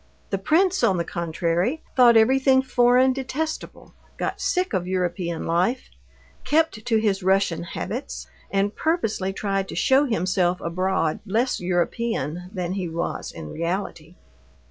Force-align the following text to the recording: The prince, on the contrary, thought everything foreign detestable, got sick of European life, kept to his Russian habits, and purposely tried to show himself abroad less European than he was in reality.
The 0.31 0.39
prince, 0.39 0.83
on 0.83 0.97
the 0.97 1.03
contrary, 1.03 1.83
thought 1.95 2.17
everything 2.17 2.63
foreign 2.63 3.13
detestable, 3.13 3.93
got 4.17 4.41
sick 4.41 4.73
of 4.73 4.87
European 4.87 5.45
life, 5.45 5.91
kept 6.43 6.83
to 6.87 6.97
his 6.97 7.21
Russian 7.21 7.61
habits, 7.61 8.25
and 8.49 8.75
purposely 8.75 9.31
tried 9.31 9.67
to 9.69 9.75
show 9.75 10.05
himself 10.05 10.59
abroad 10.59 11.19
less 11.23 11.59
European 11.59 12.49
than 12.51 12.73
he 12.73 12.89
was 12.89 13.31
in 13.31 13.51
reality. 13.51 14.15